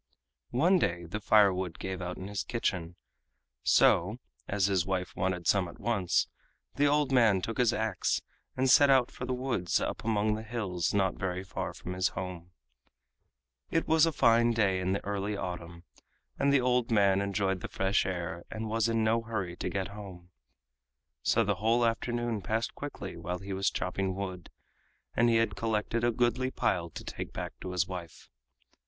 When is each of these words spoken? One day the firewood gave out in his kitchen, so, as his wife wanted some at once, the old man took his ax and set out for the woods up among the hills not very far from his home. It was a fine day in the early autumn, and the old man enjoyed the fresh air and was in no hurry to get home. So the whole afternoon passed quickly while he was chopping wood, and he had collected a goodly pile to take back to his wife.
One 0.49 0.79
day 0.79 1.05
the 1.05 1.19
firewood 1.19 1.77
gave 1.77 2.01
out 2.01 2.17
in 2.17 2.27
his 2.27 2.43
kitchen, 2.43 2.95
so, 3.61 4.17
as 4.47 4.65
his 4.65 4.83
wife 4.83 5.15
wanted 5.15 5.45
some 5.45 5.67
at 5.67 5.77
once, 5.79 6.27
the 6.73 6.87
old 6.87 7.11
man 7.11 7.39
took 7.39 7.59
his 7.59 7.71
ax 7.71 8.19
and 8.57 8.67
set 8.67 8.89
out 8.89 9.11
for 9.11 9.27
the 9.27 9.33
woods 9.35 9.79
up 9.79 10.03
among 10.03 10.33
the 10.33 10.41
hills 10.41 10.91
not 10.91 11.13
very 11.19 11.43
far 11.43 11.71
from 11.71 11.93
his 11.93 12.07
home. 12.07 12.49
It 13.69 13.87
was 13.87 14.07
a 14.07 14.11
fine 14.11 14.53
day 14.53 14.79
in 14.79 14.93
the 14.93 15.05
early 15.05 15.37
autumn, 15.37 15.83
and 16.39 16.51
the 16.51 16.61
old 16.61 16.89
man 16.89 17.21
enjoyed 17.21 17.59
the 17.61 17.67
fresh 17.67 18.03
air 18.03 18.43
and 18.49 18.67
was 18.67 18.89
in 18.89 19.03
no 19.03 19.21
hurry 19.21 19.55
to 19.57 19.69
get 19.69 19.89
home. 19.89 20.31
So 21.21 21.43
the 21.43 21.57
whole 21.61 21.85
afternoon 21.85 22.41
passed 22.41 22.73
quickly 22.73 23.17
while 23.17 23.37
he 23.37 23.53
was 23.53 23.69
chopping 23.69 24.15
wood, 24.15 24.49
and 25.15 25.29
he 25.29 25.35
had 25.35 25.55
collected 25.55 26.03
a 26.03 26.11
goodly 26.11 26.49
pile 26.49 26.89
to 26.89 27.03
take 27.03 27.31
back 27.33 27.53
to 27.61 27.69
his 27.71 27.85
wife. 27.87 28.29